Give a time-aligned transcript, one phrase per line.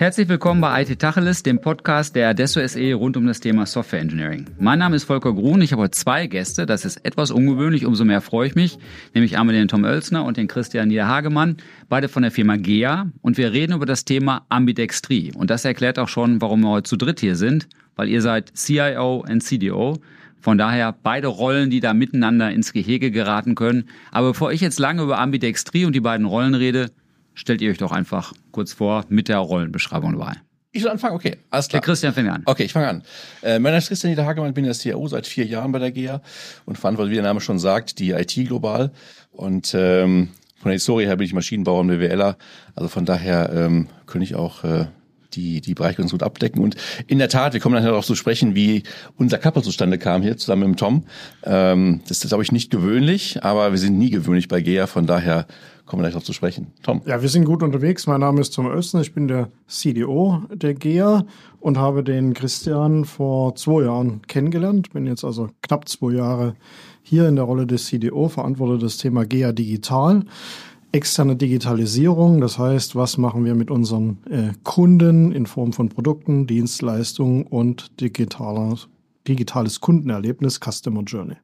[0.00, 4.00] Herzlich willkommen bei IT Tacheles, dem Podcast der Adesso SE rund um das Thema Software
[4.00, 4.46] Engineering.
[4.58, 5.60] Mein Name ist Volker Grun.
[5.60, 6.64] Ich habe heute zwei Gäste.
[6.64, 8.78] Das ist etwas ungewöhnlich, umso mehr freue ich mich.
[9.12, 11.58] Nämlich einmal den Tom Oelsner und den Christian Niederhagemann,
[11.90, 13.10] beide von der Firma GEA.
[13.20, 15.32] Und wir reden über das Thema Ambidextrie.
[15.34, 18.52] Und das erklärt auch schon, warum wir heute zu dritt hier sind, weil ihr seid
[18.56, 19.98] CIO und CDO.
[20.40, 23.84] Von daher beide Rollen, die da miteinander ins Gehege geraten können.
[24.12, 26.90] Aber bevor ich jetzt lange über Ambidextrie und die beiden Rollen rede,
[27.34, 30.34] stellt ihr euch doch einfach kurz vor mit der Rollenbeschreibung dabei.
[30.72, 31.16] Ich soll anfangen?
[31.16, 31.80] Okay, alles klar.
[31.80, 32.42] Der Christian fängt an.
[32.46, 33.02] Okay, ich fange an.
[33.42, 36.22] Äh, mein Name ist Christian Niederhagemann, bin der CIO seit vier Jahren bei der GEA
[36.64, 38.92] und verantworte, wie der Name schon sagt, die IT global.
[39.32, 40.28] Und ähm,
[40.60, 42.36] von der Historie her bin ich Maschinenbauer und BWLer.
[42.76, 44.86] Also von daher ähm, könnte ich auch äh,
[45.32, 46.62] die, die Bereiche ganz gut abdecken.
[46.62, 46.76] Und
[47.06, 48.84] in der Tat, wir kommen nachher auch zu sprechen, wie
[49.16, 51.04] unser Couple zustande kam hier zusammen mit dem Tom.
[51.44, 55.06] Ähm, das ist, glaube ich, nicht gewöhnlich, aber wir sind nie gewöhnlich bei GEA, von
[55.06, 55.46] daher
[55.90, 56.68] kommen wir gleich noch zu sprechen.
[56.84, 57.02] Tom.
[57.04, 58.06] Ja, wir sind gut unterwegs.
[58.06, 59.00] Mein Name ist Tom Östen.
[59.00, 61.26] Ich bin der CDO der GEA
[61.58, 64.92] und habe den Christian vor zwei Jahren kennengelernt.
[64.92, 66.54] Bin jetzt also knapp zwei Jahre
[67.02, 70.22] hier in der Rolle des CDO, verantworte das Thema GEA Digital.
[70.92, 76.46] Externe Digitalisierung, das heißt, was machen wir mit unseren äh, Kunden in Form von Produkten,
[76.46, 78.86] Dienstleistungen und digitales,
[79.26, 81.36] digitales Kundenerlebnis, Customer Journey.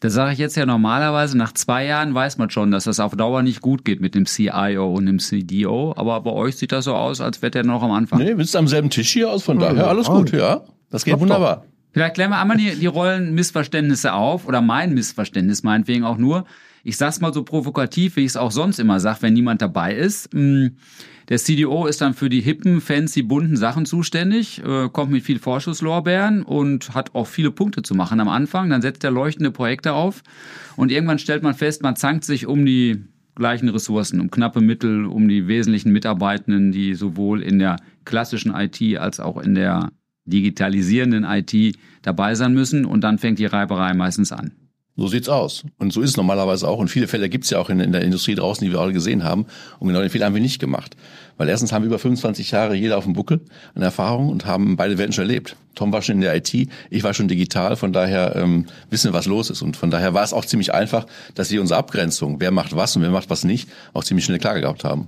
[0.00, 3.16] Da sage ich jetzt ja normalerweise, nach zwei Jahren weiß man schon, dass das auf
[3.16, 5.92] Dauer nicht gut geht mit dem CIO und dem CDO.
[5.96, 8.20] Aber bei euch sieht das so aus, als wäre der noch am Anfang.
[8.20, 10.62] Nee, wir sitzen am selben Tisch hier aus, von ja, daher alles gut, ja.
[10.90, 11.56] Das geht wunderbar.
[11.56, 11.77] Doch.
[11.98, 16.44] Vielleicht klären wir einmal die, die Rollenmissverständnisse auf oder mein Missverständnis meinetwegen auch nur.
[16.84, 19.96] Ich sag's mal so provokativ, wie ich es auch sonst immer sage, wenn niemand dabei
[19.96, 20.32] ist.
[20.32, 20.76] Hm,
[21.28, 25.40] der CDO ist dann für die hippen, fancy, bunten Sachen zuständig, äh, kommt mit viel
[25.40, 28.70] Vorschusslorbeeren und hat auch viele Punkte zu machen am Anfang.
[28.70, 30.22] Dann setzt er leuchtende Projekte auf
[30.76, 33.02] und irgendwann stellt man fest, man zankt sich um die
[33.34, 37.74] gleichen Ressourcen, um knappe Mittel, um die wesentlichen Mitarbeitenden, die sowohl in der
[38.04, 39.90] klassischen IT als auch in der
[40.28, 42.84] digitalisierenden IT dabei sein müssen.
[42.84, 44.52] Und dann fängt die Reiberei meistens an.
[45.00, 45.62] So sieht's aus.
[45.78, 46.80] Und so ist es normalerweise auch.
[46.80, 49.22] Und viele Fälle gibt's ja auch in, in, der Industrie draußen, die wir alle gesehen
[49.22, 49.46] haben.
[49.78, 50.96] Und genau den Fehler haben wir nicht gemacht.
[51.36, 53.40] Weil erstens haben wir über 25 Jahre jeder auf dem Buckel
[53.76, 55.54] an Erfahrung und haben beide Welten schon erlebt.
[55.76, 56.52] Tom war schon in der IT,
[56.90, 59.62] ich war schon digital, von daher ähm, wissen wir, was los ist.
[59.62, 61.06] Und von daher war es auch ziemlich einfach,
[61.36, 64.40] dass wir unsere Abgrenzung, wer macht was und wer macht was nicht, auch ziemlich schnell
[64.40, 65.06] klar gehabt haben.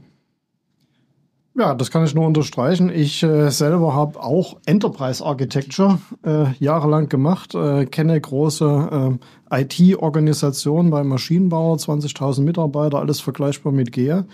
[1.58, 2.90] Ja, das kann ich nur unterstreichen.
[2.90, 9.18] Ich äh, selber habe auch Enterprise Architecture äh, jahrelang gemacht, äh, kenne große
[9.50, 14.26] äh, IT-Organisationen beim Maschinenbauer, 20.000 Mitarbeiter, alles vergleichbar mit GEA.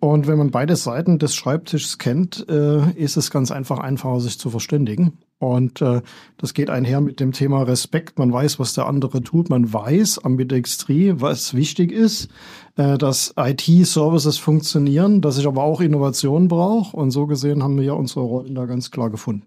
[0.00, 4.38] Und wenn man beide Seiten des Schreibtischs kennt, äh, ist es ganz einfach einfacher, sich
[4.38, 5.18] zu verständigen.
[5.38, 6.00] Und äh,
[6.38, 8.18] das geht einher mit dem Thema Respekt.
[8.18, 9.50] Man weiß, was der andere tut.
[9.50, 12.30] Man weiß Ambidextrie, was wichtig ist,
[12.76, 16.96] äh, dass IT-Services funktionieren, dass ich aber auch Innovation brauche.
[16.96, 19.46] Und so gesehen haben wir ja unsere Rollen da ganz klar gefunden.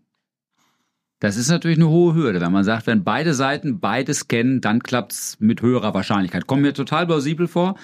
[1.20, 4.82] Das ist natürlich eine hohe Hürde, wenn man sagt, wenn beide Seiten beides kennen, dann
[4.82, 6.48] klappt's mit höherer Wahrscheinlichkeit.
[6.48, 7.76] Kommt mir total plausibel vor,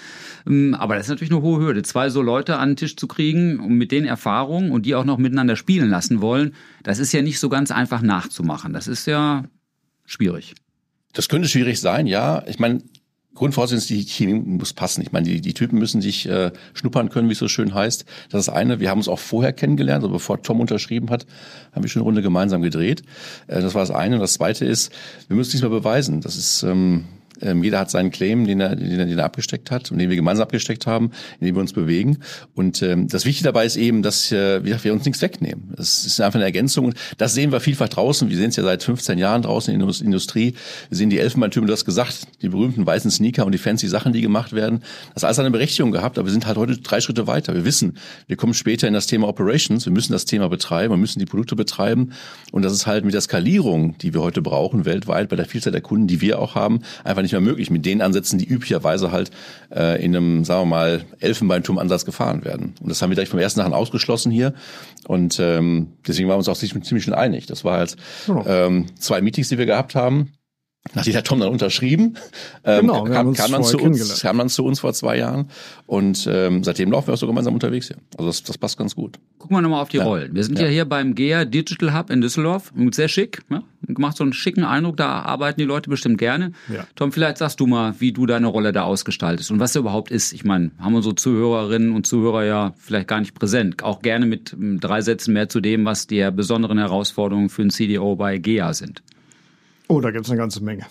[0.48, 3.08] ähm, aber das ist natürlich eine hohe Hürde, zwei so Leute an den Tisch zu
[3.08, 6.54] kriegen und mit den Erfahrungen und die auch noch miteinander spielen lassen wollen.
[6.84, 8.72] Das ist ja nicht so ganz einfach nachzumachen.
[8.72, 9.44] Das ist ja
[10.06, 10.56] schwierig.
[11.12, 12.44] Das könnte schwierig sein, ja.
[12.48, 12.84] Ich meine,
[13.36, 15.02] Grundvoraussetzung ist, die Chemie muss passen.
[15.02, 18.06] Ich meine, die, die Typen müssen sich äh, schnuppern können, wie es so schön heißt.
[18.30, 18.80] Das ist eine.
[18.80, 21.26] Wir haben uns auch vorher kennengelernt, also bevor Tom unterschrieben hat,
[21.74, 23.04] haben wir schon eine Runde gemeinsam gedreht.
[23.48, 24.16] Äh, das war das eine.
[24.16, 24.92] Und das zweite ist,
[25.28, 26.22] wir müssen diesmal beweisen.
[26.22, 27.06] Das ist ähm,
[27.42, 30.10] ähm, jeder hat seinen Claim, den er, den er, den er abgesteckt hat und den
[30.10, 32.20] wir gemeinsam abgesteckt haben, in dem wir uns bewegen.
[32.54, 35.74] Und ähm, das Wichtige dabei ist eben, dass äh, wir uns nichts wegnehmen.
[35.76, 36.86] Das ist einfach eine Ergänzung.
[36.86, 38.30] Und das sehen wir vielfach draußen.
[38.30, 40.54] Wir sehen es ja seit 15 Jahren draußen in der Industrie.
[40.90, 44.14] Wir sehen die Elfenbeintürme, du hast gesagt, die berühmten weißen Sneaker und die fancy Sachen,
[44.14, 44.82] die gemacht werden.
[45.14, 47.54] Das hat alles eine Berechtigung gehabt, aber wir sind halt heute drei Schritte weiter.
[47.54, 47.98] Wir wissen,
[48.28, 49.86] wir kommen später in das Thema Operations.
[49.86, 52.14] Wir müssen das Thema betreiben, wir müssen die Produkte betreiben.
[52.52, 55.72] Und das ist halt mit der Skalierung, die wir heute brauchen, weltweit, bei der Vielzahl
[55.72, 59.12] der Kunden, die wir auch haben, einfach nicht mehr möglich mit den Ansätzen, die üblicherweise
[59.12, 59.32] halt
[59.74, 62.76] äh, in einem, sagen wir mal, Elfenbeinturm-Ansatz gefahren werden.
[62.80, 64.54] Und das haben wir gleich vom ersten an ausgeschlossen hier.
[65.08, 67.46] Und ähm, deswegen waren wir uns auch ziemlich schon einig.
[67.46, 67.96] Das war halt
[68.46, 70.32] ähm, zwei Meetings, die wir gehabt haben.
[70.94, 72.16] Nachdem hat Tom dann unterschrieben,
[72.64, 75.50] ähm, genau, kam, kam, dann zu uns, kam dann zu uns vor zwei Jahren
[75.88, 77.98] und ähm, seitdem laufen wir auch so gemeinsam unterwegs hier.
[78.18, 79.18] Also das, das passt ganz gut.
[79.40, 80.04] Gucken wir nochmal auf die ja.
[80.04, 80.36] Rollen.
[80.36, 80.66] Wir sind ja.
[80.66, 80.72] ja.
[80.72, 82.72] hier beim GEA Digital Hub in Düsseldorf.
[82.92, 83.42] Sehr schick.
[83.50, 83.64] Ja?
[83.88, 86.52] Macht so einen schicken Eindruck, da arbeiten die Leute bestimmt gerne.
[86.72, 86.86] Ja.
[86.96, 90.12] Tom, vielleicht sagst du mal, wie du deine Rolle da ausgestaltest und was er überhaupt
[90.12, 90.34] ist.
[90.34, 93.84] Ich meine, haben unsere Zuhörerinnen und Zuhörer ja vielleicht gar nicht präsent.
[93.84, 97.72] Auch gerne mit ähm, drei Sätzen mehr zu dem, was die besonderen Herausforderungen für ein
[97.72, 99.02] CDO bei GEA sind.
[99.88, 100.86] Oh, da gibt es eine ganze Menge.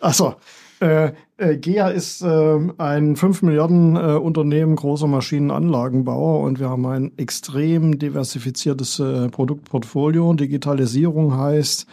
[0.00, 0.36] Achso,
[0.80, 6.86] Äh, äh, GEA ist äh, ein 5 Milliarden äh, Unternehmen, großer Maschinenanlagenbauer und wir haben
[6.86, 10.32] ein extrem diversifiziertes äh, Produktportfolio.
[10.34, 11.86] Digitalisierung heißt,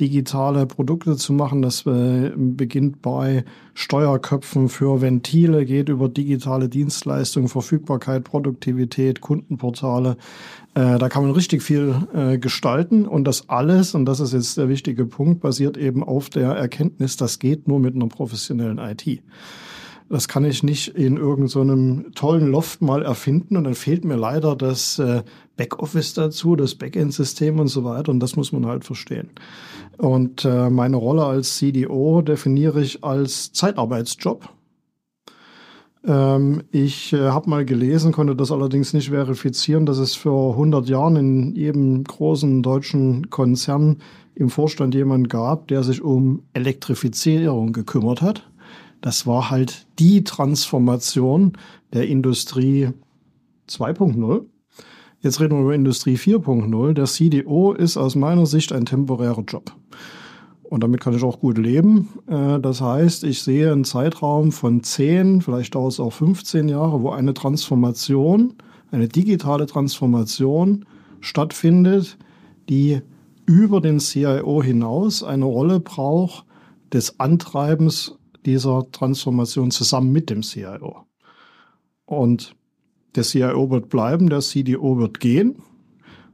[0.00, 1.62] digitale Produkte zu machen.
[1.62, 10.16] Das äh, beginnt bei Steuerköpfen für Ventile, geht über digitale Dienstleistungen, Verfügbarkeit, Produktivität, Kundenportale.
[10.74, 14.56] Äh, da kann man richtig viel äh, gestalten und das alles, und das ist jetzt
[14.58, 19.20] der wichtige Punkt, basiert eben auf der Erkenntnis, das geht nur mit einer professionellen IT.
[20.10, 24.16] Das kann ich nicht in irgendeinem so tollen Loft mal erfinden und dann fehlt mir
[24.16, 25.22] leider das äh,
[25.56, 29.30] Backoffice dazu, das Backend-System und so weiter und das muss man halt verstehen.
[29.98, 34.48] Und äh, meine Rolle als CDO definiere ich als Zeitarbeitsjob.
[36.04, 40.88] Ähm, ich äh, habe mal gelesen, konnte das allerdings nicht verifizieren, dass es vor 100
[40.88, 43.98] Jahren in jedem großen deutschen Konzern
[44.34, 48.48] im Vorstand jemand gab, der sich um Elektrifizierung gekümmert hat.
[49.00, 51.52] Das war halt die Transformation
[51.92, 52.90] der Industrie
[53.68, 54.44] 2.0.
[55.20, 56.92] Jetzt reden wir über Industrie 4.0.
[56.92, 59.72] Der CDO ist aus meiner Sicht ein temporärer Job.
[60.62, 62.08] Und damit kann ich auch gut leben.
[62.26, 67.02] Äh, das heißt, ich sehe einen Zeitraum von 10, vielleicht dauert es auch 15 Jahre,
[67.02, 68.54] wo eine Transformation,
[68.90, 70.84] eine digitale Transformation
[71.20, 72.18] stattfindet,
[72.68, 73.00] die
[73.46, 76.44] über den CIO hinaus eine Rolle braucht
[76.92, 78.17] des Antreibens
[78.48, 81.04] dieser Transformation zusammen mit dem CIO.
[82.06, 82.56] Und
[83.14, 85.62] der CIO wird bleiben, der CDO wird gehen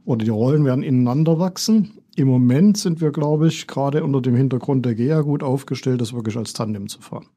[0.05, 1.99] oder die Rollen werden ineinander wachsen.
[2.15, 6.13] Im Moment sind wir, glaube ich, gerade unter dem Hintergrund der GEA gut aufgestellt, das
[6.13, 7.27] wirklich als Tandem zu fahren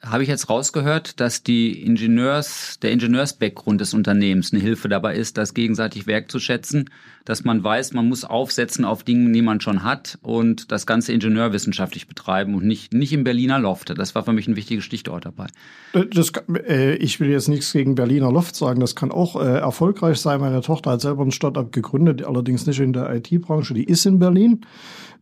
[0.00, 5.36] habe ich jetzt rausgehört, dass die Ingenieurs, der Ingenieurs-Backgrund des Unternehmens eine Hilfe dabei ist,
[5.36, 6.90] das gegenseitig wertzuschätzen,
[7.24, 11.12] dass man weiß, man muss aufsetzen auf Dingen, die man schon hat und das Ganze
[11.12, 13.98] ingenieurwissenschaftlich betreiben und nicht, nicht im Berliner Loft.
[13.98, 15.48] Das war für mich ein wichtiges Stichwort dabei.
[15.92, 16.30] Das,
[16.68, 18.78] äh, ich will jetzt nichts gegen Berliner Loft sagen.
[18.78, 20.40] Das kann auch äh, erfolgreich sein.
[20.40, 23.74] Meine Tochter hat selber ein Startup gegründet, allerdings nicht in der IT-Branche.
[23.74, 24.64] Die ist in Berlin.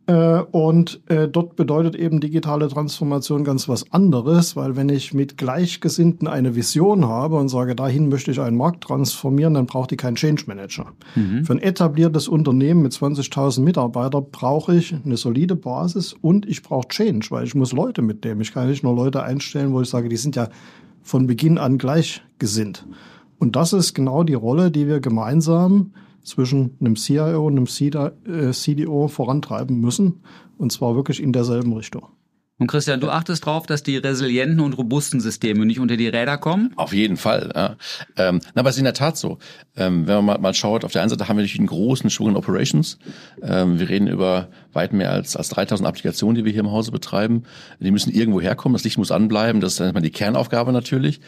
[0.06, 5.37] Äh, und äh, dort bedeutet eben digitale Transformation ganz was anderes, weil wenn ich mit
[5.37, 9.97] Gleichgesinnten eine Vision habe und sage, dahin möchte ich einen Markt transformieren, dann braucht die
[9.97, 10.87] keinen Change Manager.
[11.17, 11.44] Mhm.
[11.44, 16.87] Für ein etabliertes Unternehmen mit 20.000 Mitarbeitern brauche ich eine solide Basis und ich brauche
[16.88, 18.41] Change, weil ich muss Leute mitnehmen.
[18.41, 20.49] Ich kann nicht nur Leute einstellen, wo ich sage, die sind ja
[21.02, 22.87] von Beginn an gleichgesinnt.
[23.38, 25.93] Und das ist genau die Rolle, die wir gemeinsam
[26.26, 30.20] zwischen einem CIO und einem CDO äh, vorantreiben müssen.
[30.58, 32.08] Und zwar wirklich in derselben Richtung.
[32.58, 36.38] Und Christian, du achtest darauf, dass die resilienten und robusten Systeme nicht unter die Räder
[36.38, 36.73] kommen?
[36.76, 37.53] Auf jeden Fall.
[37.55, 37.76] Ja.
[38.17, 39.38] Ähm, na, aber es ist in der Tat so.
[39.76, 42.08] Ähm, wenn man mal, mal schaut, auf der einen Seite haben wir natürlich einen großen
[42.08, 42.99] Schwung in Operations.
[43.43, 46.93] Ähm, wir reden über weit mehr als, als 3000 Applikationen, die wir hier im Hause
[46.93, 47.43] betreiben.
[47.79, 48.73] Die müssen irgendwo herkommen.
[48.73, 49.61] Das Licht muss anbleiben.
[49.61, 51.20] Das ist dann die Kernaufgabe natürlich.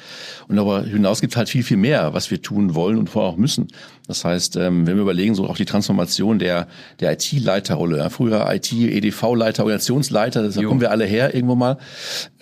[0.49, 3.33] Und darüber hinaus gibt es halt viel, viel mehr, was wir tun wollen und vorher
[3.33, 3.69] auch müssen.
[4.07, 6.69] Das heißt, ähm, wenn wir überlegen, so auch die Transformation der,
[7.01, 7.99] der IT-Leiterrolle.
[7.99, 11.79] Ja, früher IT, EDV-Leiter, Organisationsleiter, da kommen wir alle her irgendwo mal.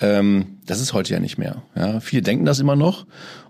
[0.00, 1.62] Ähm, das ist heute ja nicht mehr.
[1.74, 3.06] Ja, viele denken das immer noch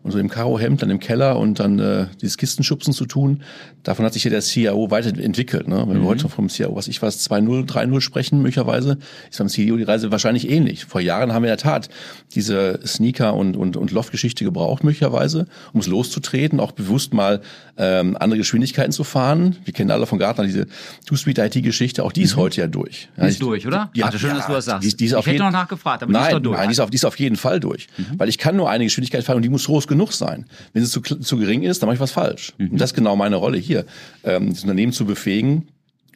[0.07, 3.43] und so im Karohemd dann im Keller und dann äh, dieses Kistenschubsen zu tun.
[3.83, 5.67] Davon hat sich ja der CIO weiterentwickelt.
[5.67, 5.85] Ne?
[5.89, 6.03] Wenn mhm.
[6.03, 8.99] wir heute vom CIO, was ich was, 2.0, 3.0 sprechen, möglicherweise,
[9.29, 10.85] ist beim CIO die Reise wahrscheinlich ähnlich.
[10.85, 11.89] Vor Jahren haben wir in der Tat
[12.37, 17.41] diese Sneaker- und, und, und Loft-Geschichte gebraucht, möglicherweise, um es loszutreten, auch bewusst mal
[17.77, 19.57] ähm, andere Geschwindigkeiten zu fahren.
[19.65, 20.67] Wir kennen alle von Gartner diese
[21.07, 22.41] Two-Speed-IT-Geschichte, auch die ist mhm.
[22.41, 23.09] heute ja durch.
[23.21, 23.91] Die ist durch, oder?
[23.95, 24.85] Ja, Ach, schön, ja, dass du das sagst.
[24.85, 26.59] Die, die ich hätte noch nachgefragt, aber nein, die ist doch durch.
[26.59, 27.89] Nein, die ist auf, die ist auf jeden Fall durch.
[27.97, 28.19] Mhm.
[28.19, 30.47] Weil ich kann nur eine Geschwindigkeit fahren und die muss groß genug sein.
[30.73, 32.55] Wenn sie zu, zu gering ist, dann mache ich was falsch.
[32.59, 32.73] Mhm.
[32.73, 33.85] Und das ist genau meine Rolle hier,
[34.25, 35.69] ähm, das Unternehmen zu befähigen,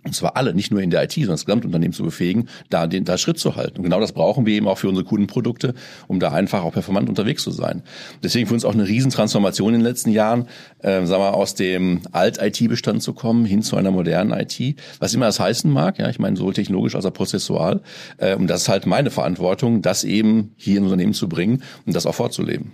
[0.05, 3.05] und zwar alle, nicht nur in der IT, sondern das Gesamtunternehmen zu befähigen, da, den,
[3.05, 3.79] da Schritt zu halten.
[3.79, 5.75] Und genau das brauchen wir eben auch für unsere Kundenprodukte,
[6.09, 7.83] um da einfach auch performant unterwegs zu sein.
[8.23, 10.47] Deswegen für uns auch eine Riesentransformation in den letzten Jahren,
[10.79, 15.27] äh, sagen wir, aus dem Alt-IT-Bestand zu kommen hin zu einer modernen IT, was immer
[15.27, 15.99] das heißen mag.
[15.99, 17.81] Ja, ich meine, sowohl technologisch als auch prozessual.
[18.17, 21.95] Äh, und das ist halt meine Verantwortung, das eben hier in Unternehmen zu bringen und
[21.95, 22.73] das auch vorzuleben.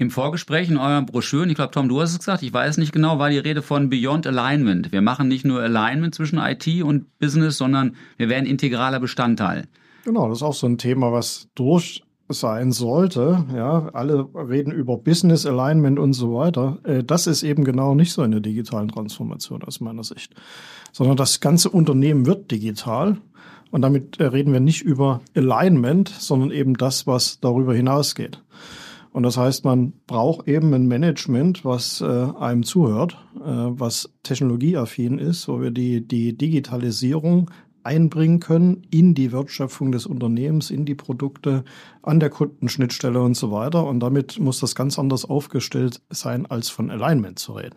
[0.00, 2.90] Im Vorgespräch in euren Broschüren, ich glaube, Tom, du hast es gesagt, ich weiß nicht
[2.90, 4.92] genau, war die Rede von Beyond Alignment.
[4.92, 9.68] Wir machen nicht nur Alignment zwischen IT und Business, sondern wir werden integraler Bestandteil.
[10.06, 13.44] Genau, das ist auch so ein Thema, was durch sein sollte.
[13.54, 16.78] Ja, alle reden über Business Alignment und so weiter.
[16.84, 20.32] Äh, das ist eben genau nicht so in der digitalen Transformation aus meiner Sicht,
[20.92, 23.18] sondern das ganze Unternehmen wird digital.
[23.70, 28.40] Und damit äh, reden wir nicht über Alignment, sondern eben das, was darüber hinausgeht.
[29.12, 35.18] Und das heißt, man braucht eben ein Management, was äh, einem zuhört, äh, was technologieaffin
[35.18, 37.50] ist, wo wir die, die Digitalisierung
[37.82, 41.64] einbringen können in die Wertschöpfung des Unternehmens, in die Produkte,
[42.02, 43.86] an der Kundenschnittstelle und so weiter.
[43.86, 47.76] Und damit muss das ganz anders aufgestellt sein, als von Alignment zu reden.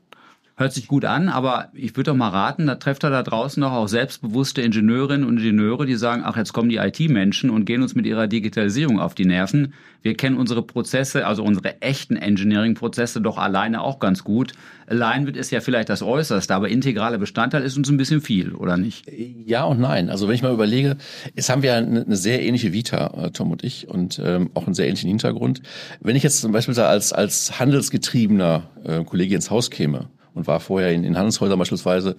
[0.63, 3.59] Hört sich gut an, aber ich würde doch mal raten, da trefft er da draußen
[3.59, 7.81] doch auch selbstbewusste Ingenieurinnen und Ingenieure, die sagen, ach, jetzt kommen die IT-Menschen und gehen
[7.81, 9.73] uns mit ihrer Digitalisierung auf die Nerven.
[10.03, 14.53] Wir kennen unsere Prozesse, also unsere echten Engineering-Prozesse doch alleine auch ganz gut.
[14.87, 18.77] Alignment ist ja vielleicht das Äußerste, aber integraler Bestandteil ist uns ein bisschen viel, oder
[18.77, 19.05] nicht?
[19.45, 20.09] Ja und nein.
[20.09, 20.95] Also wenn ich mal überlege,
[21.35, 24.75] jetzt haben wir eine, sehr ähnliche Vita, äh, Tom und ich, und ähm, auch einen
[24.75, 25.61] sehr ähnlichen Hintergrund.
[25.99, 30.59] Wenn ich jetzt zum Beispiel als, als handelsgetriebener äh, Kollege ins Haus käme, und war
[30.59, 32.15] vorher in, in Handelshäusern beispielsweise,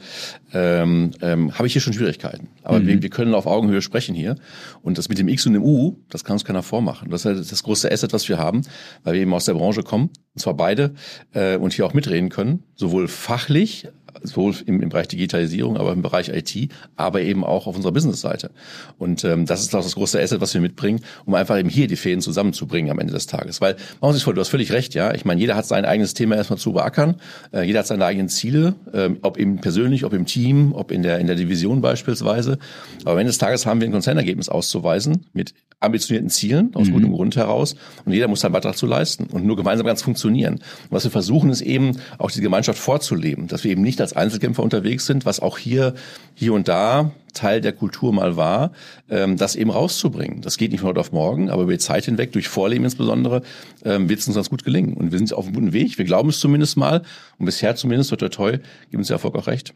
[0.53, 2.49] ähm, ähm, habe ich hier schon Schwierigkeiten.
[2.63, 2.87] Aber mhm.
[2.87, 4.37] wir, wir können auf Augenhöhe sprechen hier.
[4.83, 7.11] Und das mit dem X und dem U, das kann uns keiner vormachen.
[7.11, 8.63] Das ist das große Asset, was wir haben,
[9.03, 10.95] weil wir eben aus der Branche kommen, und zwar beide,
[11.33, 13.89] äh, und hier auch mitreden können, sowohl fachlich
[14.23, 18.51] sowohl im, im Bereich Digitalisierung, aber im Bereich IT, aber eben auch auf unserer Businessseite.
[18.99, 21.87] Und ähm, das ist auch das große Asset, was wir mitbringen, um einfach eben hier
[21.87, 23.61] die Fäden zusammenzubringen am Ende des Tages.
[23.61, 25.15] Weil, machen Sie sich vor, du hast völlig recht, ja.
[25.15, 27.17] Ich meine, jeder hat sein eigenes Thema erstmal zu beackern,
[27.53, 31.03] äh, jeder hat seine eigenen Ziele, ähm, ob eben persönlich, ob im Team, ob in
[31.03, 32.59] der, in der Division beispielsweise.
[33.03, 36.93] Aber am Ende des Tages haben wir ein Konzernergebnis auszuweisen mit ambitionierten Zielen, aus mhm.
[36.93, 37.77] gutem Grund heraus.
[38.05, 39.25] Und jeder muss seinen Beitrag zu leisten.
[39.25, 40.55] Und nur gemeinsam kann es funktionieren.
[40.55, 44.15] Und was wir versuchen, ist eben auch die Gemeinschaft vorzuleben, dass wir eben nicht als
[44.15, 45.95] Einzelkämpfer unterwegs sind, was auch hier,
[46.35, 48.73] hier und da Teil der Kultur mal war,
[49.11, 50.41] ähm, das eben rauszubringen.
[50.41, 53.43] Das geht nicht von heute auf morgen, aber über die Zeit hinweg, durch Vorleben insbesondere,
[53.85, 54.95] ähm, wird es uns ganz gut gelingen.
[54.95, 55.99] Und wir sind auf einem guten Weg.
[55.99, 57.03] Wir glauben es zumindest mal.
[57.39, 59.75] Und bisher zumindest, toi, toi, geben uns der Erfolg auch recht.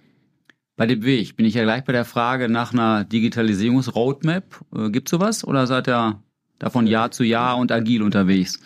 [0.77, 4.45] Bei dem Weg bin ich ja gleich bei der Frage nach einer Digitalisierungsroadmap.
[4.75, 6.23] Äh, Gibt es sowas oder seid ihr
[6.61, 8.61] da von Jahr zu Jahr und agil unterwegs?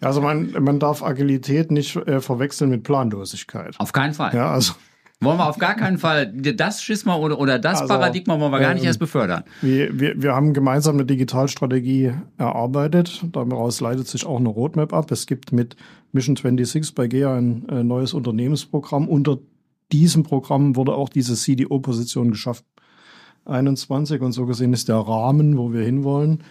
[0.00, 3.74] Also man, man darf Agilität nicht äh, verwechseln mit Planlosigkeit.
[3.78, 4.34] Auf keinen Fall.
[4.34, 4.74] Ja, also
[5.20, 8.60] wollen wir auf gar keinen Fall das Schisma oder, oder das also, Paradigma wollen wir
[8.60, 9.44] gar nicht ähm, erst befördern.
[9.62, 13.24] Wir, wir, wir haben gemeinsam eine Digitalstrategie erarbeitet.
[13.32, 15.10] Daraus leitet sich auch eine Roadmap ab.
[15.10, 15.76] Es gibt mit
[16.12, 19.08] Mission 26 bei GEA ein äh, neues Unternehmensprogramm.
[19.08, 19.38] Unter
[19.92, 22.64] diesem Programm wurde auch diese CDO-Position geschaffen.
[23.46, 26.42] 21 und so gesehen ist der Rahmen, wo wir hinwollen,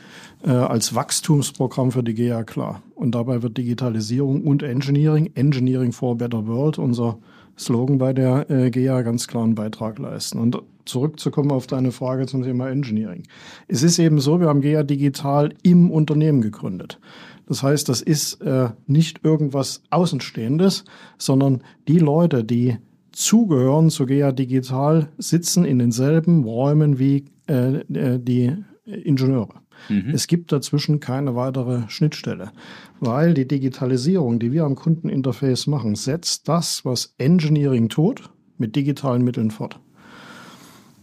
[0.44, 2.84] äh, als Wachstumsprogramm für die GEA klar.
[2.96, 7.18] Und dabei wird Digitalisierung und Engineering, Engineering for a Better World, unser
[7.58, 10.40] Slogan bei der äh, GEA ganz klar einen Beitrag leisten.
[10.40, 13.24] Und zurückzukommen auf deine Frage zum Thema Engineering.
[13.68, 17.00] Es ist eben so, wir haben GEA Digital im Unternehmen gegründet.
[17.48, 20.86] Das heißt, das ist äh, nicht irgendwas Außenstehendes,
[21.18, 22.78] sondern die Leute, die
[23.14, 28.56] zugehören zu GEA Digital, sitzen in denselben Räumen wie äh, äh die
[28.86, 29.64] Ingenieure.
[29.90, 30.12] Mhm.
[30.14, 32.52] Es gibt dazwischen keine weitere Schnittstelle,
[33.00, 39.24] weil die Digitalisierung, die wir am Kundeninterface machen, setzt das, was Engineering tut, mit digitalen
[39.24, 39.80] Mitteln fort.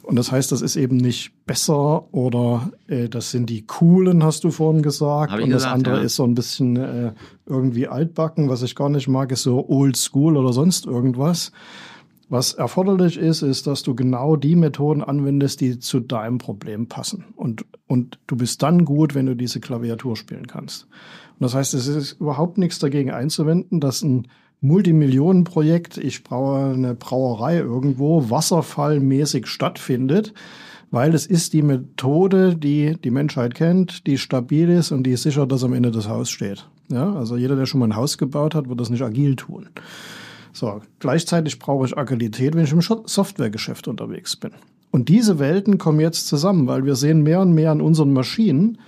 [0.02, 4.42] Und das heißt, das ist eben nicht besser oder äh, das sind die coolen, hast
[4.42, 5.32] du vorhin gesagt.
[5.40, 6.02] und das andere ja.
[6.02, 7.12] ist so ein bisschen äh,
[7.46, 8.48] irgendwie altbacken.
[8.48, 11.52] Was ich gar nicht mag, ist so old school oder sonst irgendwas.
[12.30, 17.24] Was erforderlich ist, ist, dass du genau die Methoden anwendest, die zu deinem Problem passen.
[17.34, 20.84] Und, und du bist dann gut, wenn du diese Klaviatur spielen kannst.
[20.84, 24.28] Und das heißt, es ist überhaupt nichts dagegen einzuwenden, dass ein
[24.60, 30.32] Multimillionenprojekt, ich brauche eine Brauerei irgendwo, wasserfallmäßig stattfindet,
[30.92, 35.48] weil es ist die Methode, die die Menschheit kennt, die stabil ist und die sicher,
[35.48, 36.68] dass am Ende das Haus steht.
[36.92, 39.68] Ja, also jeder, der schon mal ein Haus gebaut hat, wird das nicht agil tun.
[40.52, 44.52] So, gleichzeitig brauche ich Agilität, wenn ich im Softwaregeschäft unterwegs bin.
[44.90, 48.78] Und diese Welten kommen jetzt zusammen, weil wir sehen mehr und mehr an unseren Maschinen,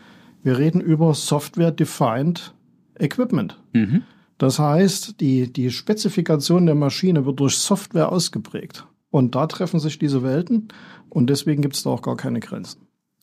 [0.43, 2.55] wir reden über Software-Defined
[2.99, 3.61] Equipment.
[3.73, 4.03] Mhm.
[4.39, 8.87] Das heißt, die, die Spezifikation der Maschine wird durch Software ausgeprägt.
[9.11, 10.69] Und da treffen sich diese Welten
[11.11, 12.81] und deswegen gibt es da auch gar keine Grenzen.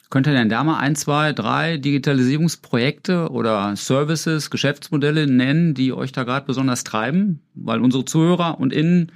[0.09, 6.11] Könnt ihr denn da mal ein, zwei, drei Digitalisierungsprojekte oder Services, Geschäftsmodelle nennen, die euch
[6.11, 7.41] da gerade besonders treiben?
[7.53, 9.11] Weil unsere Zuhörer und Innen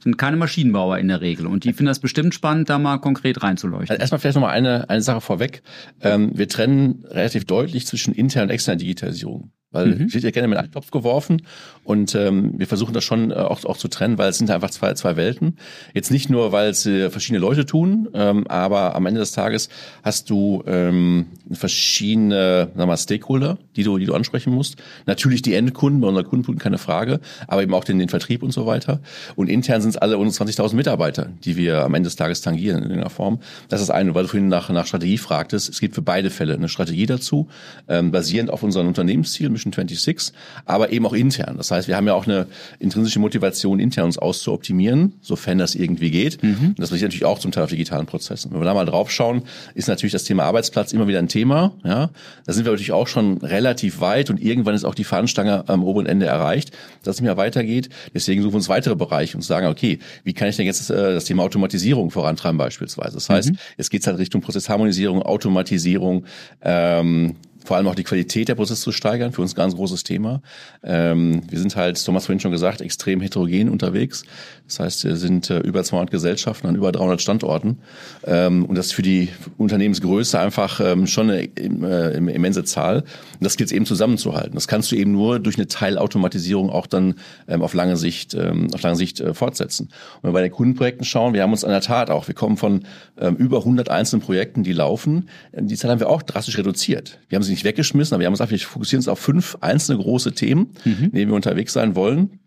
[0.00, 3.42] sind keine Maschinenbauer in der Regel und die finden das bestimmt spannend, da mal konkret
[3.42, 3.90] reinzuleuchten.
[3.90, 5.62] Also erstmal vielleicht nochmal eine, eine Sache vorweg.
[6.02, 9.50] Ähm, wir trennen relativ deutlich zwischen interner und externer Digitalisierung.
[9.74, 10.14] Weil mhm.
[10.14, 11.42] wird ja gerne mit einem Topf geworfen
[11.82, 14.70] und ähm, wir versuchen das schon äh, auch, auch zu trennen, weil es sind einfach
[14.70, 15.58] zwei, zwei Welten.
[15.92, 19.68] Jetzt nicht nur, weil es äh, verschiedene Leute tun, ähm, aber am Ende des Tages
[20.02, 24.76] hast du ähm, verschiedene sag mal, Stakeholder, die du, die du ansprechen musst.
[25.06, 28.52] Natürlich die Endkunden, bei unseren Kunden keine Frage, aber eben auch den, den Vertrieb und
[28.52, 29.00] so weiter.
[29.36, 32.78] Und intern sind es alle unsere 20.000 Mitarbeiter, die wir am Ende des Tages tangieren
[32.78, 33.40] in irgendeiner Form.
[33.68, 35.68] Das ist eine, weil du vorhin nach, nach Strategie fragtest.
[35.68, 37.48] Es gibt für beide Fälle eine Strategie dazu,
[37.88, 40.32] ähm, basierend auf unseren Unternehmenszielen Mission 26,
[40.64, 41.56] aber eben auch intern.
[41.56, 42.46] Das heißt, wir haben ja auch eine
[42.78, 46.42] intrinsische Motivation, intern uns auszuoptimieren, sofern das irgendwie geht.
[46.42, 46.68] Mhm.
[46.68, 48.52] Und das basiert natürlich auch zum Teil auf digitalen Prozessen.
[48.52, 49.42] Wenn wir da mal drauf schauen,
[49.74, 51.72] ist natürlich das Thema Arbeitsplatz immer wieder ein Thema.
[51.84, 52.10] Ja,
[52.46, 55.84] da sind wir natürlich auch schon relativ weit und irgendwann ist auch die Fahnenstange am
[55.84, 57.88] oberen Ende erreicht, dass es mehr weitergeht.
[58.14, 60.90] Deswegen suchen wir uns weitere Bereiche und sagen, okay, wie kann ich denn jetzt das,
[60.90, 63.14] äh, das Thema Automatisierung vorantreiben beispielsweise?
[63.14, 63.58] Das heißt, mhm.
[63.76, 66.24] es geht halt Richtung Prozessharmonisierung, Automatisierung,
[66.62, 70.04] ähm, vor allem auch die Qualität der Prozesse zu steigern, für uns ein ganz großes
[70.04, 70.42] Thema.
[70.82, 74.24] Ähm, wir sind halt, Thomas vorhin schon gesagt, extrem heterogen unterwegs.
[74.68, 77.78] Das heißt, wir sind äh, über 200 Gesellschaften an über 300 Standorten.
[78.26, 83.00] Ähm, und das ist für die Unternehmensgröße einfach ähm, schon eine äh, immense Zahl.
[83.00, 84.54] Und das gilt es eben zusammenzuhalten.
[84.54, 87.14] Das kannst du eben nur durch eine Teilautomatisierung auch dann
[87.48, 89.86] ähm, auf lange Sicht, ähm, auf lange Sicht äh, fortsetzen.
[89.86, 92.34] Und wenn wir bei den Kundenprojekten schauen, wir haben uns an der Tat auch, wir
[92.34, 92.84] kommen von
[93.18, 95.28] ähm, über 100 einzelnen Projekten, die laufen.
[95.52, 97.18] Die Zahl haben wir auch drastisch reduziert.
[97.28, 99.98] Wir haben sie nicht weggeschmissen, aber wir haben gesagt, wir fokussieren uns auf fünf einzelne
[99.98, 101.04] große Themen, mhm.
[101.04, 102.40] in denen wir unterwegs sein wollen.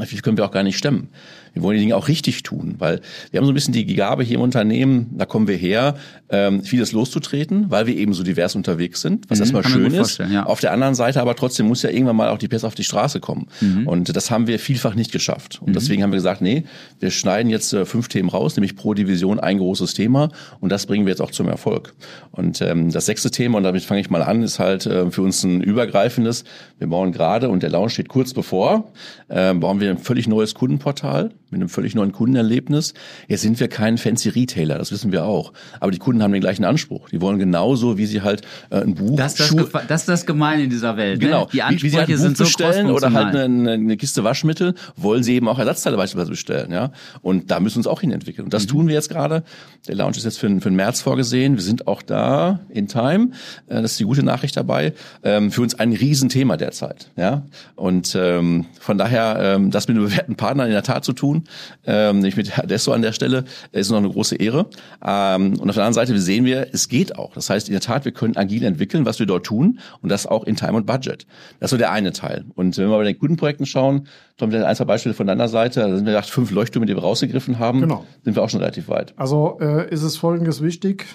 [0.00, 1.08] Natürlich können wir auch gar nicht stemmen.
[1.52, 4.22] Wir wollen die Dinge auch richtig tun, weil wir haben so ein bisschen die Gabe
[4.22, 5.96] hier im Unternehmen, da kommen wir her,
[6.28, 10.18] ähm, vieles loszutreten, weil wir eben so divers unterwegs sind, was mhm, erstmal schön ist.
[10.18, 10.44] Ja.
[10.44, 12.84] Auf der anderen Seite aber trotzdem muss ja irgendwann mal auch die Pässe auf die
[12.84, 13.48] Straße kommen.
[13.60, 13.86] Mhm.
[13.88, 15.60] Und das haben wir vielfach nicht geschafft.
[15.60, 15.72] Und mhm.
[15.74, 16.64] deswegen haben wir gesagt, nee,
[17.00, 20.30] wir schneiden jetzt äh, fünf Themen raus, nämlich pro Division ein großes Thema
[20.60, 21.94] und das bringen wir jetzt auch zum Erfolg.
[22.30, 25.22] Und ähm, das sechste Thema, und damit fange ich mal an, ist halt äh, für
[25.22, 26.44] uns ein übergreifendes.
[26.78, 28.92] Wir bauen gerade, und der Launch steht kurz bevor,
[29.28, 32.94] äh, bauen wir ein völlig neues Kundenportal mit einem völlig neuen Kundenerlebnis.
[33.28, 35.52] Jetzt sind wir kein fancy Retailer, das wissen wir auch.
[35.80, 37.08] Aber die Kunden haben den gleichen Anspruch.
[37.08, 39.16] Die wollen genauso, wie sie halt äh, ein Buch...
[39.16, 39.54] Das, das,
[39.88, 41.20] das ist das Gemeine in dieser Welt.
[41.20, 41.26] Ne?
[41.26, 41.42] Genau.
[41.42, 41.48] Ne?
[41.52, 43.96] Die Ansprüche wie, wie sie halt ein Buch sind bestellen so oder halt eine, eine,
[43.96, 46.72] Kiste Waschmittel, wollen sie eben auch Ersatzteile beispielsweise bestellen.
[46.72, 46.92] ja.
[47.22, 48.44] Und da müssen wir uns auch hin entwickeln.
[48.44, 48.68] Und das mhm.
[48.68, 49.42] tun wir jetzt gerade.
[49.88, 51.56] Der Launch ist jetzt für, für den März vorgesehen.
[51.56, 53.30] Wir sind auch da in Time.
[53.66, 54.92] Äh, das ist die gute Nachricht dabei.
[55.22, 57.10] Ähm, für uns ein Riesenthema derzeit.
[57.16, 57.42] Ja.
[57.76, 61.39] Und ähm, von daher, ähm, das mit einem bewährten Partner in der Tat zu tun,
[61.86, 64.66] ähm, nicht mit Adesso an der Stelle, ist noch eine große Ehre.
[65.04, 67.32] Ähm, und auf der anderen Seite sehen wir, es geht auch.
[67.34, 70.26] Das heißt, in der Tat, wir können agil entwickeln, was wir dort tun und das
[70.26, 71.26] auch in Time und Budget.
[71.58, 72.44] Das ist so der eine Teil.
[72.54, 74.06] Und wenn wir bei den Kundenprojekten schauen,
[74.40, 76.94] haben wir ein, zwei Beispiele von deiner Seite, da sind wir gedacht, fünf Leuchttürme, die
[76.94, 78.06] wir rausgegriffen haben, genau.
[78.24, 79.12] sind wir auch schon relativ weit.
[79.16, 81.06] Also äh, ist es folgendes wichtig,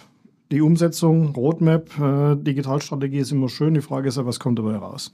[0.56, 3.74] die Umsetzung, Roadmap, äh, Digitalstrategie ist immer schön.
[3.74, 5.14] Die Frage ist ja, was kommt dabei raus?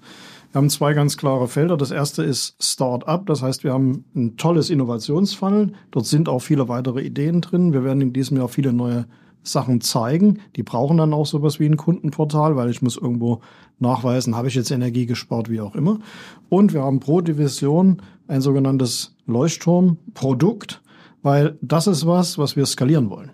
[0.51, 1.77] Wir haben zwei ganz klare Felder.
[1.77, 3.25] Das erste ist Start-up.
[3.25, 5.73] Das heißt, wir haben ein tolles Innovationsfunnel.
[5.89, 7.73] Dort sind auch viele weitere Ideen drin.
[7.73, 9.07] Wir werden in diesem Jahr viele neue
[9.41, 10.41] Sachen zeigen.
[10.55, 13.41] Die brauchen dann auch sowas wie ein Kundenportal, weil ich muss irgendwo
[13.79, 15.97] nachweisen, habe ich jetzt Energie gespart, wie auch immer.
[16.49, 20.83] Und wir haben pro Division ein sogenanntes Leuchtturmprodukt,
[21.23, 23.31] weil das ist was, was wir skalieren wollen.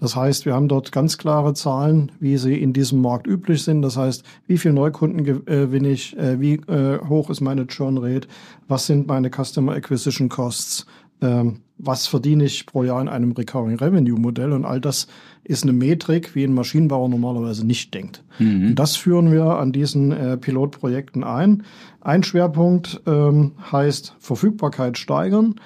[0.00, 3.82] Das heißt, wir haben dort ganz klare Zahlen, wie sie in diesem Markt üblich sind.
[3.82, 7.98] Das heißt, wie viel Neukunden gewinne äh, ich, äh, wie äh, hoch ist meine Churn
[7.98, 8.26] Rate,
[8.66, 10.86] was sind meine Customer Acquisition Costs,
[11.20, 15.06] ähm, was verdiene ich pro Jahr in einem Recurring Revenue Modell und all das
[15.44, 18.22] ist eine Metrik, wie ein Maschinenbauer normalerweise nicht denkt.
[18.38, 18.68] Mhm.
[18.68, 21.64] Und das führen wir an diesen äh, Pilotprojekten ein.
[22.00, 25.56] Ein Schwerpunkt ähm, heißt Verfügbarkeit steigern.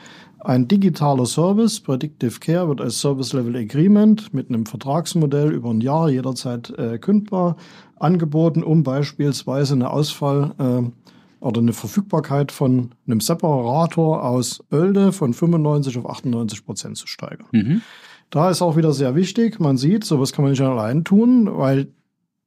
[0.45, 5.81] Ein digitaler Service, Predictive Care, wird als Service Level Agreement mit einem Vertragsmodell über ein
[5.81, 7.57] Jahr jederzeit äh, kündbar
[7.97, 15.33] angeboten, um beispielsweise eine Ausfall äh, oder eine Verfügbarkeit von einem Separator aus Oelde von
[15.33, 17.49] 95 auf 98 Prozent zu steigern.
[17.53, 17.83] Mhm.
[18.29, 21.89] Da ist auch wieder sehr wichtig, man sieht, sowas kann man nicht allein tun, weil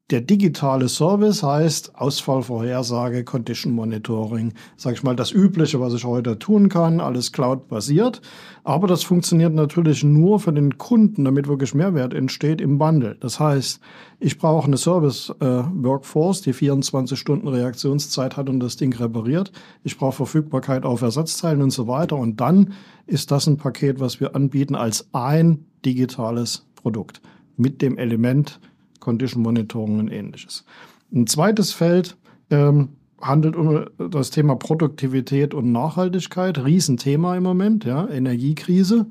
[0.10, 6.40] der digitale Service heißt Ausfallvorhersage, Condition Monitoring, sag ich mal das Übliche, was ich heute
[6.40, 8.22] tun kann, alles Cloud-basiert.
[8.64, 13.18] Aber das funktioniert natürlich nur für den Kunden, damit wirklich Mehrwert entsteht im Bundle.
[13.20, 13.82] Das heißt,
[14.22, 19.52] ich brauche eine Service-Workforce, äh, die 24 Stunden Reaktionszeit hat und das Ding repariert.
[19.84, 22.16] Ich brauche Verfügbarkeit auf Ersatzteilen und so weiter.
[22.16, 22.72] Und dann
[23.08, 27.22] ist das ein Paket, was wir anbieten als ein digitales Produkt
[27.58, 28.62] mit dem Element
[29.00, 30.66] Condition Monitoring und ähnliches.
[31.14, 32.18] Ein zweites Feld
[32.50, 32.90] ähm,
[33.22, 36.64] handelt um das Thema Produktivität und Nachhaltigkeit.
[36.64, 39.08] Riesenthema im Moment, ja, Energiekrise.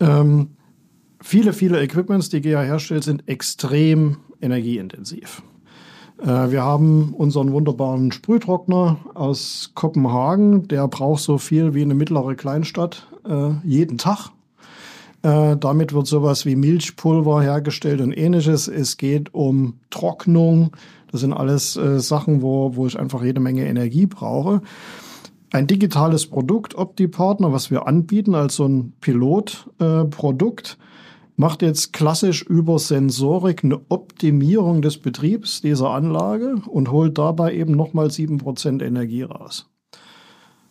[0.00, 0.50] Ähm,
[1.20, 5.42] viele, viele Equipments, die GEA herstellt, sind extrem energieintensiv.
[6.20, 12.34] Äh, wir haben unseren wunderbaren Sprühtrockner aus Kopenhagen, der braucht so viel wie eine mittlere
[12.34, 14.30] Kleinstadt äh, jeden Tag.
[15.22, 18.68] Äh, damit wird sowas wie Milchpulver hergestellt und ähnliches.
[18.68, 20.72] Es geht um Trocknung.
[21.10, 24.62] Das sind alles äh, Sachen, wo, wo ich einfach jede Menge Energie brauche.
[25.52, 30.84] Ein digitales Produkt, OptiPartner, was wir anbieten als so ein Pilotprodukt, äh,
[31.36, 37.72] macht jetzt klassisch über Sensorik eine Optimierung des Betriebs dieser Anlage und holt dabei eben
[37.72, 39.68] nochmal 7% Energie raus.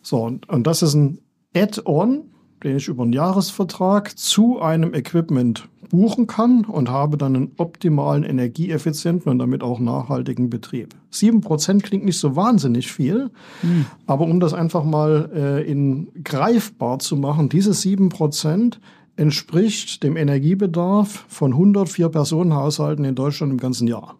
[0.00, 1.18] So, und, und das ist ein
[1.54, 2.30] Add-on,
[2.62, 8.22] den ich über einen Jahresvertrag zu einem Equipment buchen kann und habe dann einen optimalen,
[8.22, 10.94] energieeffizienten und damit auch nachhaltigen Betrieb.
[11.10, 13.86] Sieben Prozent klingt nicht so wahnsinnig viel, hm.
[14.06, 18.80] aber um das einfach mal äh, in greifbar zu machen, diese sieben Prozent
[19.16, 24.16] entspricht dem Energiebedarf von 104 Personenhaushalten in Deutschland im ganzen Jahr.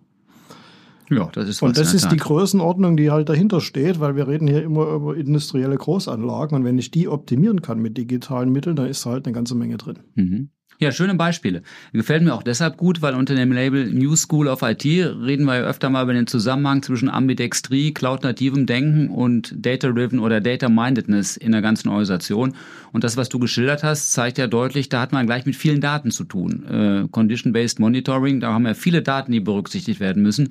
[1.11, 4.47] Ja, das ist Und das ist die Größenordnung, die halt dahinter steht, weil wir reden
[4.47, 8.87] hier immer über industrielle Großanlagen und wenn ich die optimieren kann mit digitalen Mitteln, dann
[8.87, 9.99] ist halt eine ganze Menge drin.
[10.15, 10.51] Mhm.
[10.83, 11.61] Ja, schöne Beispiele.
[11.93, 15.57] Gefällt mir auch deshalb gut, weil unter dem Label New School of IT reden wir
[15.57, 21.53] ja öfter mal über den Zusammenhang zwischen Ambidextrie, cloud-nativem Denken und Data-Driven oder Data-Mindedness in
[21.53, 22.55] der ganzen Organisation.
[22.93, 25.83] Und das, was du geschildert hast, zeigt ja deutlich, da hat man gleich mit vielen
[25.83, 26.65] Daten zu tun.
[26.65, 30.51] Äh, Condition-Based Monitoring, da haben wir viele Daten, die berücksichtigt werden müssen.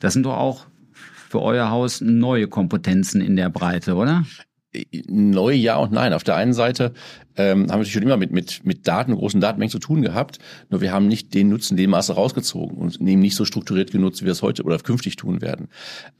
[0.00, 0.64] Das sind doch auch
[1.28, 4.24] für euer Haus neue Kompetenzen in der Breite, oder?
[5.08, 6.12] Neu ja und nein.
[6.12, 6.92] Auf der einen Seite
[7.36, 10.38] ähm, haben wir natürlich schon immer mit, mit, mit Daten, großen Datenmengen zu tun gehabt,
[10.70, 14.22] nur wir haben nicht den Nutzen dem Maße rausgezogen und nehmen nicht so strukturiert genutzt,
[14.22, 15.68] wie wir es heute oder künftig tun werden.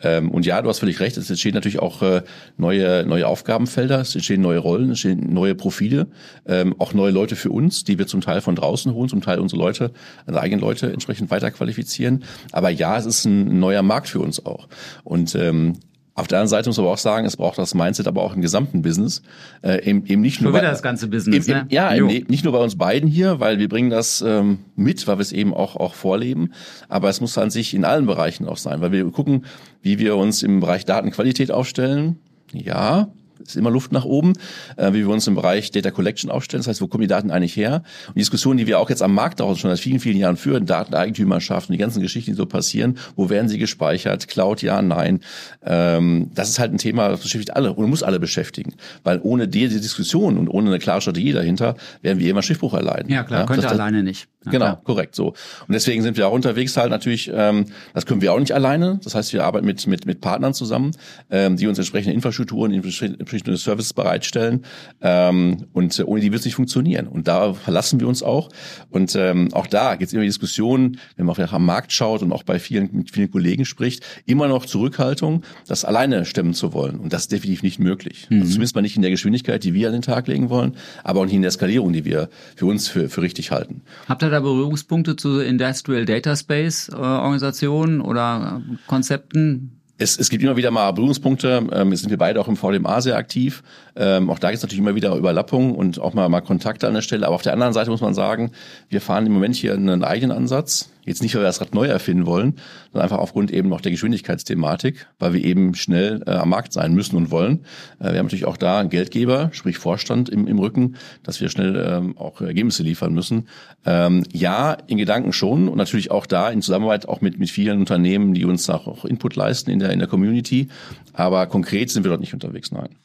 [0.01, 2.23] Ähm, und ja, du hast völlig recht, es entstehen natürlich auch äh,
[2.57, 6.09] neue, neue Aufgabenfelder, es entstehen neue Rollen, es entstehen neue Profile,
[6.47, 9.39] ähm, auch neue Leute für uns, die wir zum Teil von draußen holen, zum Teil
[9.39, 9.93] unsere Leute,
[10.27, 12.25] unsere eigenen Leute entsprechend weiter qualifizieren.
[12.53, 14.69] Aber ja, es ist ein neuer Markt für uns auch.
[15.05, 15.75] Und ähm,
[16.17, 18.35] auf der anderen Seite muss man aber auch sagen, es braucht das Mindset aber auch
[18.35, 19.23] im gesamten Business.
[19.61, 21.67] Äh, eben, eben nicht nur bei, das ganze Business, eben, ne?
[21.69, 25.19] Ja, eben, nicht nur bei uns beiden hier, weil wir bringen das ähm, mit, weil
[25.19, 26.53] wir es eben auch, auch vorleben.
[26.89, 29.45] Aber es muss an sich in allen Bereichen auch sein, weil wir gucken,
[29.83, 32.19] wie wir uns im Bereich Datenqualität aufstellen.
[32.51, 33.09] Ja,
[33.49, 34.35] ist immer Luft nach oben,
[34.77, 36.61] äh, wie wir uns im Bereich Data Collection aufstellen.
[36.61, 37.83] Das heißt, wo kommen die Daten eigentlich her?
[38.09, 40.37] Und die Diskussion, die wir auch jetzt am Markt auch schon seit vielen, vielen Jahren
[40.37, 44.29] führen, Dateneigentümerschaften, die ganzen Geschichten, die so passieren, wo werden sie gespeichert?
[44.29, 45.21] Cloud, ja, nein.
[45.65, 48.75] Ähm, das ist halt ein Thema, das beschäftigt alle und muss alle beschäftigen.
[49.05, 53.11] Weil ohne diese Diskussion und ohne eine klare Strategie dahinter, werden wir immer Schiffbruch erleiden.
[53.11, 54.29] Ja, klar, ja, könnte alleine nicht.
[54.51, 54.81] Genau, klar.
[54.85, 55.29] korrekt, so.
[55.29, 59.01] Und deswegen sind wir auch unterwegs halt natürlich, ähm, das können wir auch nicht alleine.
[59.03, 60.93] Das heißt, wir arbeiten mit, mit, mit Partnern zusammen,
[61.31, 64.65] ähm, die uns entsprechende Infrastrukturen, entsprechende Services bereitstellen.
[65.01, 67.07] Ähm, und äh, ohne die wird es nicht funktionieren.
[67.07, 68.49] Und da verlassen wir uns auch.
[68.91, 72.23] Und ähm, auch da gibt es immer die Diskussion, wenn man auch am Markt schaut
[72.23, 76.73] und auch bei vielen, mit vielen Kollegen spricht, immer noch Zurückhaltung, das alleine stemmen zu
[76.73, 76.99] wollen.
[76.99, 78.27] Und das ist definitiv nicht möglich.
[78.31, 78.41] Mhm.
[78.41, 81.21] Also zumindest mal nicht in der Geschwindigkeit, die wir an den Tag legen wollen, aber
[81.21, 83.83] auch nicht in der Skalierung, die wir für uns für, für richtig halten.
[84.09, 89.77] Habt ihr da Berührungspunkte zu Industrial Data Space äh, Organisationen oder Konzepten?
[89.99, 91.67] es, es gibt immer wieder mal Berührungspunkte.
[91.73, 93.63] Ähm, jetzt sind wir beide auch im VDMA sehr aktiv.
[93.95, 96.95] Ähm, auch da gibt es natürlich immer wieder Überlappungen und auch mal, mal Kontakte an
[96.95, 97.27] der Stelle.
[97.27, 98.53] Aber auf der anderen Seite muss man sagen,
[98.89, 100.91] wir fahren im Moment hier einen eigenen Ansatz.
[101.07, 102.57] Jetzt nicht, weil wir das Rad neu erfinden wollen,
[102.93, 106.95] sondern einfach aufgrund eben noch der Geschwindigkeitsthematik, weil wir eben schnell äh, am Markt sein
[106.95, 107.65] müssen und wollen.
[108.01, 111.49] Äh, wir haben natürlich auch da einen Geldgeber, sprich Vorstand im, im Rücken, dass wir
[111.49, 113.49] schnell ähm, auch Ergebnisse liefern müssen.
[113.85, 117.79] Ähm, ja, in Gedanken schon und natürlich auch da in Zusammenarbeit auch mit, mit vielen
[117.79, 120.69] Unternehmen, die uns auch Input leisten in der, in der Community.
[121.13, 122.97] Aber konkret sind wir dort nicht unterwegs, nein.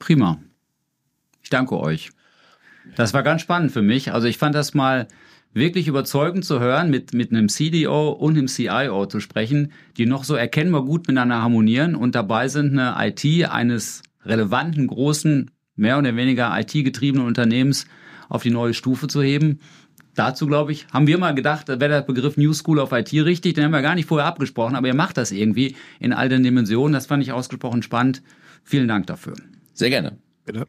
[0.00, 0.40] Prima.
[1.44, 2.10] Ich danke euch.
[2.96, 4.12] Das war ganz spannend für mich.
[4.12, 5.06] Also ich fand das mal
[5.54, 10.24] wirklich überzeugend zu hören, mit, mit einem CDO und einem CIO zu sprechen, die noch
[10.24, 16.16] so erkennbar gut miteinander harmonieren und dabei sind, eine IT eines relevanten, großen, mehr oder
[16.16, 17.86] weniger IT-getriebenen Unternehmens
[18.28, 19.60] auf die neue Stufe zu heben.
[20.14, 23.54] Dazu, glaube ich, haben wir mal gedacht, wäre der Begriff New School of IT richtig,
[23.54, 26.42] den haben wir gar nicht vorher abgesprochen, aber ihr macht das irgendwie in all den
[26.42, 26.92] Dimensionen.
[26.92, 28.22] Das fand ich ausgesprochen spannend.
[28.62, 29.34] Vielen Dank dafür.
[29.72, 30.18] Sehr gerne.
[30.44, 30.66] Bitte.